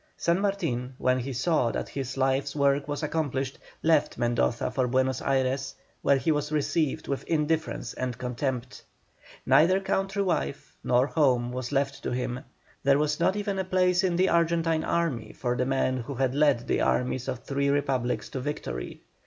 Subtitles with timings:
[0.17, 5.21] San Martin when he saw that his life's work was accomplished, left Mendoza for Buenos
[5.21, 8.81] Ayres, where he was received with indifference and contempt.
[9.45, 12.39] Neither country wife, nor home, was left to him,
[12.81, 16.33] there was not even a place in the Argentine Army for the man who had
[16.33, 19.03] led the armies of three Republics to victory.